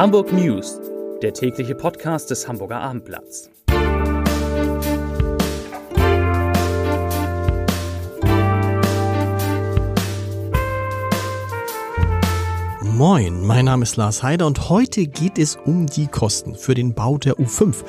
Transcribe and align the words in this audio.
Hamburg 0.00 0.32
News, 0.32 0.80
der 1.20 1.34
tägliche 1.34 1.74
Podcast 1.74 2.30
des 2.30 2.48
Hamburger 2.48 2.80
Abendblatts. 2.80 3.50
Moin, 12.82 13.44
mein 13.44 13.66
Name 13.66 13.82
ist 13.82 13.98
Lars 13.98 14.22
Heider 14.22 14.46
und 14.46 14.70
heute 14.70 15.06
geht 15.06 15.36
es 15.36 15.56
um 15.56 15.84
die 15.84 16.06
Kosten 16.06 16.54
für 16.54 16.72
den 16.72 16.94
Bau 16.94 17.18
der 17.18 17.34
U5 17.34 17.84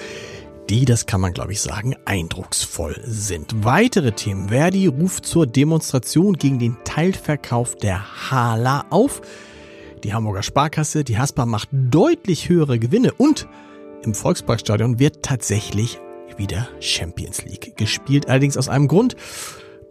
die, 0.70 0.86
das 0.86 1.06
kann 1.06 1.20
man 1.20 1.34
glaube 1.34 1.52
ich 1.52 1.60
sagen, 1.60 1.98
eindrucksvoll 2.06 2.96
sind. 3.04 3.66
Weitere 3.66 4.14
Themen. 4.14 4.48
Verdi 4.48 4.88
ruft 4.88 5.26
zur 5.26 5.46
Demonstration 5.46 6.36
gegen 6.36 6.60
den 6.60 6.78
Teilverkauf 6.86 7.76
der 7.76 8.32
Hala 8.32 8.86
auf. 8.90 9.22
Die 10.04 10.14
Hamburger 10.14 10.44
Sparkasse, 10.44 11.04
die 11.04 11.18
Haspa 11.18 11.46
macht 11.46 11.70
deutlich 11.72 12.50
höhere 12.50 12.80
Gewinne 12.80 13.14
und 13.14 13.48
im 14.04 14.16
Volksparkstadion 14.16 15.00
wird 15.00 15.22
tatsächlich 15.22 16.00
wieder 16.38 16.68
Champions 16.80 17.46
League 17.46 17.78
gespielt. 17.78 18.28
Allerdings 18.28 18.58
aus 18.58 18.68
einem 18.68 18.88
Grund, 18.88 19.16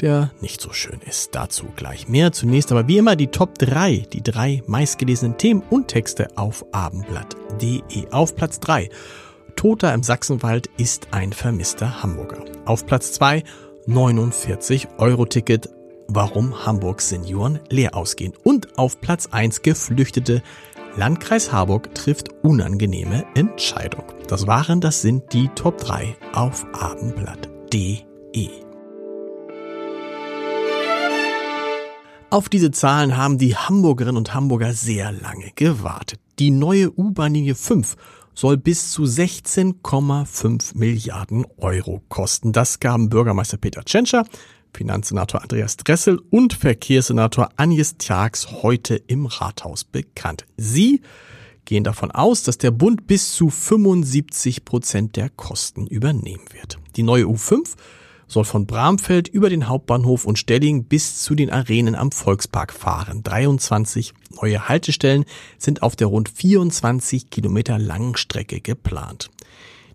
der 0.00 0.32
nicht 0.40 0.60
so 0.60 0.72
schön 0.72 1.00
ist. 1.06 1.34
Dazu 1.34 1.66
gleich 1.76 2.08
mehr. 2.08 2.32
Zunächst 2.32 2.72
aber 2.72 2.88
wie 2.88 2.98
immer 2.98 3.14
die 3.14 3.28
Top 3.28 3.58
3, 3.58 4.06
die 4.12 4.22
drei 4.22 4.62
meistgelesenen 4.66 5.36
Themen 5.36 5.62
und 5.70 5.88
Texte 5.88 6.28
auf 6.36 6.64
abendblatt.de. 6.72 8.10
Auf 8.10 8.34
Platz 8.34 8.58
3 8.60 8.88
Toter 9.56 9.92
im 9.92 10.02
Sachsenwald 10.02 10.70
ist 10.78 11.08
ein 11.10 11.32
vermisster 11.32 12.02
Hamburger. 12.02 12.44
Auf 12.64 12.86
Platz 12.86 13.12
2 13.12 13.44
49 13.86 14.88
Euro 14.98 15.26
Ticket, 15.26 15.68
warum 16.14 16.66
Hamburg 16.66 17.00
Senioren 17.00 17.60
leer 17.68 17.94
ausgehen. 17.94 18.32
Und 18.44 18.78
auf 18.78 19.00
Platz 19.00 19.28
1 19.30 19.62
Geflüchtete. 19.62 20.42
Landkreis 20.96 21.52
Harburg 21.52 21.94
trifft 21.94 22.30
unangenehme 22.42 23.24
Entscheidung. 23.34 24.04
Das 24.28 24.46
waren, 24.46 24.80
das 24.80 25.02
sind 25.02 25.32
die 25.32 25.48
Top 25.54 25.78
3 25.78 26.16
auf 26.32 26.66
abendblatt.de. 26.72 28.04
Auf 32.30 32.48
diese 32.48 32.70
Zahlen 32.70 33.16
haben 33.16 33.38
die 33.38 33.56
Hamburgerinnen 33.56 34.16
und 34.16 34.34
Hamburger 34.34 34.72
sehr 34.72 35.10
lange 35.10 35.50
gewartet. 35.54 36.20
Die 36.38 36.50
neue 36.50 36.90
U-Bahn-Linie 36.90 37.54
5 37.54 37.96
soll 38.34 38.56
bis 38.56 38.92
zu 38.92 39.02
16,5 39.02 40.76
Milliarden 40.78 41.44
Euro 41.58 42.02
kosten. 42.08 42.52
Das 42.52 42.80
gaben 42.80 43.08
Bürgermeister 43.08 43.56
Peter 43.56 43.84
Tschentscher, 43.84 44.24
Finanzsenator 44.72 45.42
Andreas 45.42 45.76
Dressel 45.76 46.20
und 46.30 46.52
Verkehrssenator 46.54 47.50
Agnes 47.56 47.96
Tjax 47.98 48.62
heute 48.62 48.96
im 48.96 49.26
Rathaus 49.26 49.84
bekannt. 49.84 50.46
Sie 50.56 51.02
gehen 51.64 51.84
davon 51.84 52.10
aus, 52.10 52.42
dass 52.42 52.58
der 52.58 52.70
Bund 52.70 53.06
bis 53.06 53.32
zu 53.32 53.50
75 53.50 54.64
Prozent 54.64 55.16
der 55.16 55.30
Kosten 55.30 55.86
übernehmen 55.86 56.44
wird. 56.52 56.78
Die 56.96 57.02
neue 57.02 57.24
U5 57.24 57.76
soll 58.30 58.44
von 58.44 58.66
Bramfeld 58.66 59.28
über 59.28 59.50
den 59.50 59.68
Hauptbahnhof 59.68 60.24
und 60.24 60.38
Stelling 60.38 60.84
bis 60.84 61.22
zu 61.22 61.34
den 61.34 61.50
Arenen 61.50 61.94
am 61.94 62.12
Volkspark 62.12 62.72
fahren. 62.72 63.22
23 63.22 64.14
neue 64.40 64.68
Haltestellen 64.68 65.24
sind 65.58 65.82
auf 65.82 65.96
der 65.96 66.06
rund 66.06 66.28
24 66.28 67.30
Kilometer 67.30 67.78
langen 67.78 68.16
Strecke 68.16 68.60
geplant. 68.60 69.30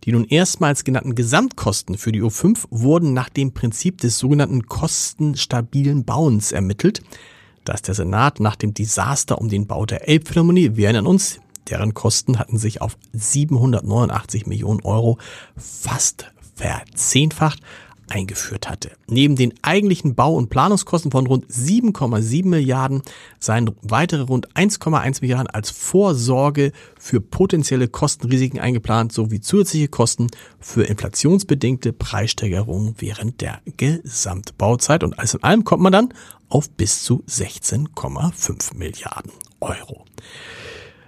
Die 0.03 0.11
nun 0.11 0.25
erstmals 0.25 0.83
genannten 0.83 1.15
Gesamtkosten 1.15 1.97
für 1.97 2.11
die 2.11 2.21
U5 2.21 2.65
wurden 2.69 3.13
nach 3.13 3.29
dem 3.29 3.53
Prinzip 3.53 3.99
des 3.99 4.19
sogenannten 4.19 4.67
kostenstabilen 4.67 6.05
Bauens 6.05 6.51
ermittelt, 6.51 7.01
das 7.63 7.81
der 7.81 7.95
Senat 7.95 8.39
nach 8.39 8.55
dem 8.55 8.73
Desaster 8.73 9.39
um 9.39 9.49
den 9.49 9.67
Bau 9.67 9.85
der 9.85 10.07
Elbphilharmonie, 10.07 10.75
wir 10.75 10.85
erinnern 10.85 11.07
uns, 11.07 11.39
deren 11.69 11.93
Kosten 11.93 12.37
hatten 12.37 12.57
sich 12.57 12.81
auf 12.81 12.97
789 13.13 14.45
Millionen 14.45 14.81
Euro 14.81 15.17
fast 15.57 16.31
verzehnfacht, 16.55 17.59
eingeführt 18.09 18.69
hatte. 18.69 18.91
Neben 19.07 19.35
den 19.35 19.53
eigentlichen 19.61 20.15
Bau- 20.15 20.35
und 20.35 20.49
Planungskosten 20.49 21.11
von 21.11 21.27
rund 21.27 21.47
7,7 21.47 22.45
Milliarden 22.45 23.01
seien 23.39 23.71
weitere 23.81 24.21
rund 24.21 24.55
1,1 24.55 25.21
Milliarden 25.21 25.47
als 25.47 25.71
Vorsorge 25.71 26.71
für 26.99 27.21
potenzielle 27.21 27.87
Kostenrisiken 27.87 28.59
eingeplant 28.59 29.11
sowie 29.11 29.41
zusätzliche 29.41 29.87
Kosten 29.87 30.27
für 30.59 30.83
inflationsbedingte 30.83 31.93
Preissteigerungen 31.93 32.95
während 32.97 33.41
der 33.41 33.61
Gesamtbauzeit. 33.77 35.03
Und 35.03 35.17
alles 35.17 35.33
in 35.33 35.43
allem 35.43 35.63
kommt 35.63 35.83
man 35.83 35.93
dann 35.93 36.13
auf 36.49 36.69
bis 36.69 37.03
zu 37.03 37.23
16,5 37.27 38.75
Milliarden 38.77 39.31
Euro. 39.59 40.05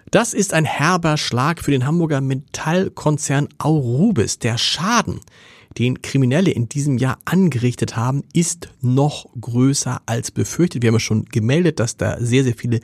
Das 0.10 0.34
ist 0.34 0.54
ein 0.54 0.64
herber 0.64 1.18
Schlag 1.18 1.62
für 1.62 1.72
den 1.72 1.86
Hamburger 1.86 2.22
Metallkonzern 2.22 3.50
Aurubis. 3.58 4.40
Der 4.40 4.58
Schaden, 4.58 5.20
den 5.78 6.02
Kriminelle 6.02 6.52
in 6.52 6.70
diesem 6.70 6.98
Jahr 6.98 7.20
angerichtet 7.26 7.96
haben, 7.96 8.24
ist 8.34 8.70
noch 8.82 9.28
größer 9.40 10.02
als 10.06 10.32
befürchtet. 10.32 10.82
Wir 10.82 10.88
haben 10.88 10.96
ja 10.96 11.00
schon 11.00 11.26
gemeldet, 11.26 11.80
dass 11.80 11.98
da 11.98 12.18
sehr, 12.20 12.44
sehr 12.44 12.56
viele 12.56 12.80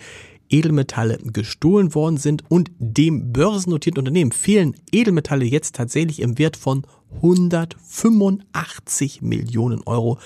Edelmetalle 0.50 1.18
gestohlen 1.18 1.96
worden 1.96 2.18
sind 2.18 2.44
und 2.50 2.70
dem 2.78 3.34
börsennotierten 3.34 4.00
Unternehmen 4.00 4.32
fehlen 4.32 4.76
Edelmetalle 4.92 5.46
jetzt 5.46 5.76
tatsächlich 5.76 6.22
im 6.22 6.38
Wert 6.38 6.58
von 6.58 6.86
185 7.16 9.22
Millionen 9.22 9.82
Euro. 9.86 10.20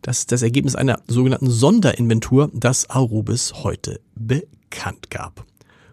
Das 0.00 0.20
ist 0.20 0.32
das 0.32 0.42
Ergebnis 0.42 0.76
einer 0.76 1.02
sogenannten 1.06 1.50
Sonderinventur, 1.50 2.50
das 2.54 2.88
Arubis 2.88 3.64
heute 3.64 4.00
bekannt 4.14 5.10
gab. 5.10 5.44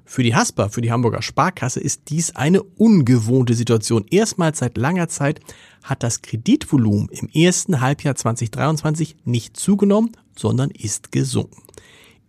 Für 0.08 0.22
die 0.22 0.36
Haspa, 0.36 0.70
für 0.70 0.82
die 0.82 0.92
Hamburger 0.92 1.24
Sparkasse 1.24 1.80
ist 1.80 2.04
dies 2.10 2.36
eine 2.36 2.62
ungewohnte 2.62 3.56
Situation. 3.56 4.06
Erstmals 4.12 4.60
seit 4.60 4.78
langer 4.78 5.10
Zeit 5.10 5.42
hat 5.84 6.04
das 6.04 6.22
Kreditvolumen 6.22 7.10
im 7.10 7.28
ersten 7.30 7.82
Halbjahr 7.82 8.16
2023 8.16 9.18
nicht 9.26 9.58
zugenommen, 9.58 10.12
sondern 10.38 10.70
ist 10.70 11.12
gesunken. 11.12 11.64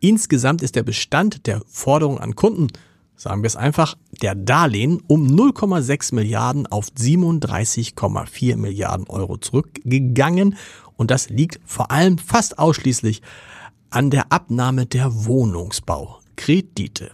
Insgesamt 0.01 0.63
ist 0.63 0.75
der 0.75 0.85
Bestand 0.85 1.47
der 1.47 1.63
Forderungen 1.69 2.19
an 2.19 2.35
Kunden, 2.35 2.69
sagen 3.15 3.43
wir 3.43 3.49
es 3.49 3.57
einfach, 3.57 3.97
der 4.23 4.35
Darlehen 4.35 5.03
um 5.07 5.27
0,6 5.27 6.15
Milliarden 6.15 6.67
auf 6.67 6.89
37,4 6.89 8.57
Milliarden 8.57 9.07
Euro 9.09 9.37
zurückgegangen 9.37 10.57
und 10.97 11.11
das 11.11 11.29
liegt 11.29 11.61
vor 11.67 11.91
allem 11.91 12.17
fast 12.17 12.59
ausschließlich 12.59 13.21
an 13.91 14.11
der 14.11 14.33
Abnahme 14.33 14.87
der 14.87 15.27
Wohnungsbaukredite. 15.27 17.11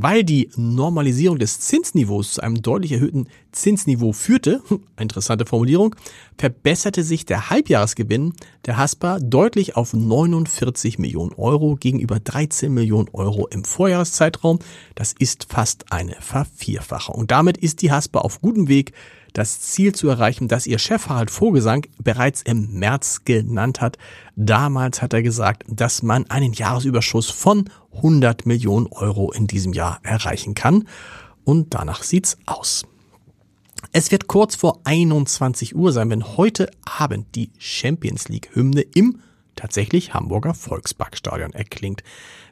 Weil 0.00 0.22
die 0.22 0.48
Normalisierung 0.54 1.40
des 1.40 1.58
Zinsniveaus 1.58 2.34
zu 2.34 2.40
einem 2.40 2.62
deutlich 2.62 2.92
erhöhten 2.92 3.26
Zinsniveau 3.50 4.12
führte, 4.12 4.62
interessante 4.96 5.44
Formulierung, 5.44 5.96
verbesserte 6.36 7.02
sich 7.02 7.26
der 7.26 7.50
Halbjahresgewinn 7.50 8.32
der 8.64 8.76
Haspa 8.76 9.18
deutlich 9.18 9.76
auf 9.76 9.94
49 9.94 11.00
Millionen 11.00 11.32
Euro 11.32 11.74
gegenüber 11.74 12.20
13 12.20 12.72
Millionen 12.72 13.08
Euro 13.12 13.48
im 13.48 13.64
Vorjahreszeitraum. 13.64 14.60
Das 14.94 15.14
ist 15.18 15.48
fast 15.50 15.90
eine 15.90 16.14
Vervierfachung. 16.20 17.16
Und 17.16 17.32
damit 17.32 17.58
ist 17.58 17.82
die 17.82 17.90
Haspa 17.90 18.20
auf 18.20 18.40
gutem 18.40 18.68
Weg, 18.68 18.92
das 19.32 19.60
Ziel 19.60 19.94
zu 19.94 20.08
erreichen, 20.08 20.48
das 20.48 20.66
ihr 20.66 20.78
Chef 20.78 21.08
Harald 21.08 21.30
Vogelsang 21.30 21.86
bereits 22.02 22.42
im 22.42 22.72
März 22.78 23.24
genannt 23.24 23.80
hat. 23.80 23.98
Damals 24.36 25.02
hat 25.02 25.12
er 25.12 25.22
gesagt, 25.22 25.64
dass 25.68 26.02
man 26.02 26.28
einen 26.30 26.52
Jahresüberschuss 26.52 27.30
von 27.30 27.68
100 27.96 28.46
Millionen 28.46 28.86
Euro 28.88 29.32
in 29.32 29.46
diesem 29.46 29.72
Jahr 29.72 30.00
erreichen 30.02 30.54
kann. 30.54 30.88
Und 31.44 31.74
danach 31.74 32.02
sieht's 32.02 32.38
aus. 32.46 32.84
Es 33.92 34.10
wird 34.10 34.26
kurz 34.26 34.54
vor 34.56 34.80
21 34.84 35.74
Uhr 35.74 35.92
sein, 35.92 36.10
wenn 36.10 36.36
heute 36.36 36.70
Abend 36.84 37.34
die 37.34 37.50
Champions 37.58 38.28
League 38.28 38.50
Hymne 38.54 38.82
im 38.82 39.20
tatsächlich 39.58 40.14
Hamburger 40.14 40.54
Volksparkstadion 40.54 41.52
erklingt. 41.52 42.02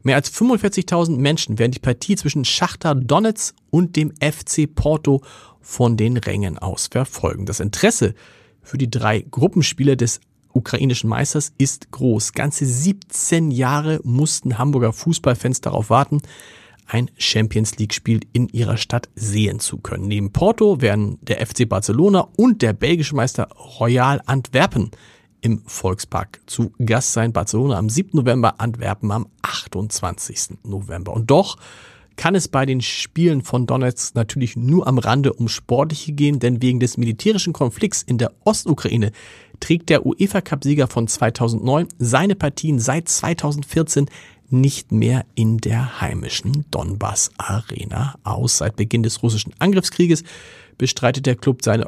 Mehr 0.03 0.17
als 0.17 0.33
45.000 0.33 1.17
Menschen 1.17 1.59
werden 1.59 1.73
die 1.73 1.79
Partie 1.79 2.17
zwischen 2.17 2.45
Schachter 2.45 2.95
Donetsk 2.95 3.55
und 3.71 3.97
dem 3.97 4.13
FC 4.21 4.73
Porto 4.73 5.23
von 5.67 5.97
den 5.97 6.17
Rängen 6.17 6.59
aus 6.59 6.87
verfolgen. 6.87 7.45
Das 7.45 7.59
Interesse 7.59 8.15
für 8.63 8.79
die 8.79 8.89
drei 8.89 9.27
Gruppenspiele 9.29 9.97
des 9.97 10.21
ukrainischen 10.53 11.11
Meisters 11.11 11.53
ist 11.59 11.91
groß. 11.91 12.33
Ganze 12.35 12.65
17 12.65 13.51
Jahre 13.51 14.01
mussten 14.05 14.59
Hamburger 14.59 14.93
Fußballfans 14.93 15.61
darauf 15.63 15.91
warten, 15.91 16.23
ein 16.87 17.11
Champions 17.19 17.79
League 17.79 17.95
Spiel 17.95 18.21
in 18.33 18.49
ihrer 18.51 18.77
Stadt 18.77 19.09
sehen 19.17 19.59
zu 19.59 19.79
können. 19.79 20.07
Neben 20.07 20.33
Porto 20.33 20.81
werden 20.81 21.19
der 21.23 21.45
FC 21.45 21.69
Barcelona 21.69 22.29
und 22.37 22.63
der 22.63 22.73
belgische 22.73 23.17
Meister 23.17 23.49
Royal 23.81 24.23
Antwerpen 24.25 24.93
im 25.41 25.63
Volkspark 25.67 26.41
zu 26.47 26.73
Gast 26.79 27.13
sein. 27.13 27.33
Barcelona 27.33 27.77
am 27.77 27.91
7. 27.91 28.11
November, 28.13 28.61
Antwerpen 28.61 29.11
am 29.11 29.27
28. 29.43 30.59
November. 30.63 31.13
Und 31.13 31.29
doch 31.29 31.57
kann 32.17 32.35
es 32.35 32.49
bei 32.49 32.67
den 32.67 32.81
Spielen 32.81 33.43
von 33.43 33.67
Donetsk 33.67 34.15
natürlich 34.15 34.57
nur 34.57 34.87
am 34.87 34.99
Rande 34.99 35.33
um 35.33 35.49
Sportliche 35.49 36.13
gehen, 36.13 36.41
denn 36.41 36.63
wegen 36.63 36.81
des 36.81 36.97
militärischen 36.97 37.53
Konflikts 37.53 38.03
in 38.03 38.19
der 38.19 38.33
Ostukraine 38.45 39.13
trägt 39.61 39.89
der 39.89 40.05
UEFA-Cup-Sieger 40.05 40.89
von 40.89 41.09
2009 41.09 41.89
seine 41.99 42.35
Partien 42.35 42.79
seit 42.79 43.09
2014 43.09 44.07
nicht 44.49 44.93
mehr 44.93 45.25
in 45.35 45.59
der 45.59 46.01
heimischen 46.01 46.65
Donbass 46.71 47.31
Arena 47.37 48.15
aus. 48.23 48.59
Seit 48.59 48.77
Beginn 48.77 49.03
des 49.03 49.23
russischen 49.23 49.53
Angriffskrieges 49.59 50.23
bestreitet 50.79 51.27
der 51.27 51.37
Club 51.37 51.63
seine 51.63 51.87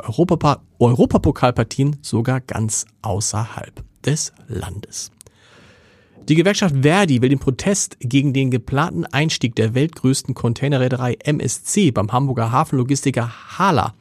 Europapokalpartien 0.79 1.97
sogar 2.03 2.41
ganz 2.41 2.87
außerhalb 3.03 3.85
des 4.05 4.33
Landes. 4.49 5.11
Die 6.29 6.35
Gewerkschaft 6.35 6.77
Verdi 6.83 7.23
will 7.23 7.31
den 7.31 7.39
Protest 7.39 7.97
gegen 8.01 8.35
den 8.35 8.51
geplanten 8.51 9.07
Einstieg 9.07 9.55
der 9.57 9.73
weltgrößten 9.73 10.35
Containerreederei 10.35 11.17
MSC 11.25 11.91
beim 11.91 12.13
Hamburger 12.13 12.53
Hafenlogistiker 12.53 13.31
Hala 13.57 13.95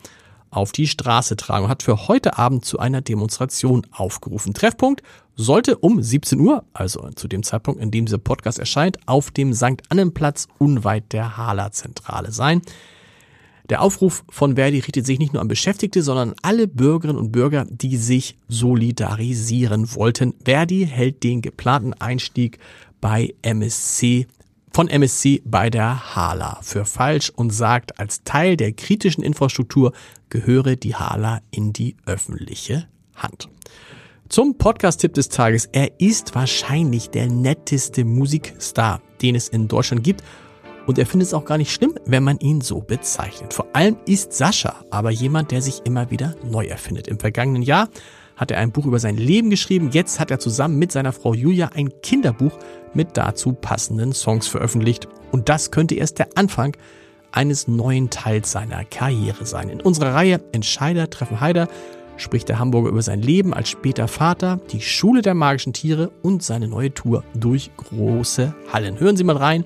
auf 0.50 0.74
die 0.74 0.88
Straße 0.88 1.38
tragen 1.38 1.63
und 1.63 1.69
hat 1.69 1.83
für 1.83 2.09
heute 2.09 2.38
Abend 2.38 2.65
zu 2.65 2.79
einer 2.79 3.00
Demonstration 3.00 3.88
aufgerufen. 3.91 4.53
Treffpunkt 4.53 5.03
sollte 5.38 5.77
um 5.77 6.01
17 6.01 6.38
Uhr, 6.41 6.65
also 6.74 7.09
zu 7.15 7.29
dem 7.29 7.44
Zeitpunkt, 7.44 7.81
in 7.81 7.91
dem 7.91 8.07
dieser 8.07 8.18
Podcast 8.18 8.59
erscheint, 8.59 8.97
auf 9.06 9.31
dem 9.31 9.53
St. 9.53 9.83
Annenplatz 9.88 10.50
unweit 10.57 11.13
der 11.13 11.38
Hala-Zentrale 11.38 12.33
sein. 12.33 12.62
Der 13.69 13.81
Aufruf 13.81 14.24
von 14.30 14.56
Verdi 14.56 14.80
richtet 14.80 15.06
sich 15.06 15.19
nicht 15.19 15.34
nur 15.34 15.42
an 15.42 15.50
Beschäftigte, 15.50 16.02
sondern 16.02 16.30
an 16.30 16.36
alle 16.42 16.68
Bürgerinnen 16.68 17.19
und 17.19 17.31
Bürger, 17.31 17.66
die 17.69 17.98
sich 17.98 18.38
solidarisieren 18.48 19.94
wollten. 19.94 20.34
Verdi 20.46 20.88
hält 20.88 21.24
den 21.24 21.42
geplanten 21.42 21.94
Einstieg 21.94 22.60
bei 23.02 23.34
MSC 23.42 24.28
von 24.72 24.90
MSC 24.90 25.42
bei 25.44 25.72
der 25.72 26.16
Hala 26.16 26.60
für 26.62 26.86
falsch 26.86 27.31
und 27.36 27.50
sagt, 27.50 28.00
als 28.00 28.24
Teil 28.24 28.56
der 28.58 28.74
kritischen 28.74 29.24
Infrastruktur 29.24 29.92
gehöre 30.30 30.75
die 30.75 30.94
Hala 30.94 31.42
in 31.50 31.74
die 31.74 31.96
öffentliche 32.06 32.88
Hand. 33.16 33.50
Zum 34.30 34.58
Podcast-Tipp 34.58 35.14
des 35.16 35.30
Tages. 35.30 35.68
Er 35.72 36.00
ist 36.00 36.36
wahrscheinlich 36.36 37.10
der 37.10 37.28
netteste 37.28 38.06
Musikstar, 38.06 39.02
den 39.22 39.34
es 39.36 39.48
in 39.48 39.68
Deutschland 39.68 40.04
gibt 40.04 40.22
und 40.88 40.98
er 40.98 41.06
findet 41.06 41.28
es 41.28 41.34
auch 41.34 41.45
gar 41.45 41.57
nicht 41.57 41.72
schlimm, 41.72 41.94
wenn 42.06 42.24
man 42.24 42.39
ihn 42.39 42.62
so 42.62 42.80
bezeichnet. 42.80 43.54
Vor 43.54 43.68
allem 43.74 43.98
ist 44.07 44.34
Sascha 44.34 44.74
aber 44.89 45.12
jemand, 45.12 45.51
der 45.51 45.62
sich 45.62 45.81
immer 45.84 46.10
wieder 46.10 46.34
neu 46.50 46.66
erfindet. 46.66 47.07
Im 47.07 47.19
vergangenen 47.19 47.62
Jahr 47.62 47.89
hat 48.38 48.51
er 48.51 48.60
ein 48.60 48.72
Buch 48.72 48.86
über 48.86 49.00
sein 49.00 49.18
Leben 49.18 49.50
geschrieben. 49.50 49.89
Jetzt 49.92 50.19
hat 50.19 50.31
er 50.31 50.39
zusammen 50.39 50.80
mit 50.80 50.92
seiner 50.92 51.12
Frau 51.12 51.34
Julia 51.34 51.72
ein 51.75 52.01
Kinderbuch 52.01 52.57
mit 52.94 53.18
dazu 53.18 53.51
passenden 53.51 54.13
Songs 54.13 54.48
veröffentlicht. 54.48 55.07
Und 55.31 55.50
das 55.50 55.72
könnte 55.72 55.95
erst 55.95 56.19
der 56.19 56.30
Anfang 56.36 56.78
eines 57.31 57.68
neuen 57.68 58.10
Teils 58.10 58.51
seiner 58.51 58.86
Karriere 58.86 59.45
sein. 59.45 59.69
In 59.69 59.81
unserer 59.81 60.13
Reihe 60.13 60.40
Entscheider 60.54 61.10
treffen 61.10 61.42
Heider 61.42 61.68
spricht 62.16 62.48
der 62.48 62.60
Hamburger 62.60 62.90
über 62.90 63.01
sein 63.01 63.22
Leben 63.22 63.54
als 63.54 63.69
später 63.69 64.07
Vater, 64.07 64.60
die 64.72 64.81
Schule 64.81 65.22
der 65.22 65.33
magischen 65.33 65.74
Tiere 65.74 66.12
und 66.24 66.42
seine 66.42 66.68
neue 66.68 66.94
Tour 66.94 67.24
durch 67.36 67.72
große 67.75 68.56
Hallen. 68.72 69.00
Hören 69.00 69.18
Sie 69.18 69.24
mal 69.25 69.38
rein 69.38 69.66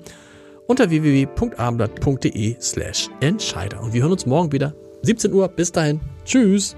unter 0.66 0.90
www.abendblatt.de 0.90 2.56
slash 2.60 3.08
Entscheider. 3.20 3.80
Und 3.80 3.92
wir 3.92 4.02
hören 4.02 4.12
uns 4.12 4.26
morgen 4.26 4.52
wieder. 4.52 4.74
17 5.02 5.32
Uhr. 5.32 5.48
Bis 5.48 5.72
dahin. 5.72 6.00
Tschüss. 6.24 6.76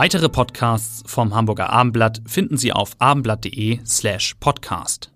Weitere 0.00 0.28
Podcasts 0.28 1.02
vom 1.06 1.34
Hamburger 1.34 1.70
Abendblatt 1.70 2.22
finden 2.24 2.56
Sie 2.56 2.72
auf 2.72 2.92
abendblatt.de 3.00 3.80
slash 3.84 4.36
podcast. 4.38 5.10